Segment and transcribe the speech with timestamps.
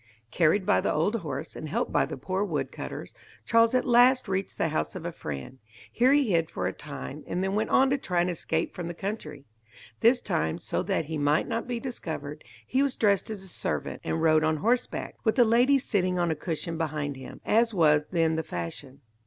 [0.31, 3.13] Carried by the old horse, and helped by the poor wood cutters,
[3.45, 5.59] Charles at last reached the house of a friend.
[5.91, 8.87] Here he hid for a time, and then went on to try and escape from
[8.87, 9.45] the country.
[9.99, 14.01] This time, so that he might not be discovered, he was dressed as a servant,
[14.03, 18.07] and rode on horseback, with a lady sitting on a cushion behind him, as was
[18.07, 19.01] then the fashion.